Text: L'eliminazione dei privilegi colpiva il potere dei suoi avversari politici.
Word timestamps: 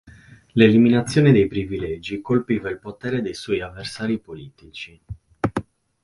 L'eliminazione 0.53 1.31
dei 1.31 1.45
privilegi 1.45 2.21
colpiva 2.21 2.71
il 2.71 2.79
potere 2.79 3.21
dei 3.21 3.35
suoi 3.35 3.61
avversari 3.61 4.17
politici. 4.17 4.99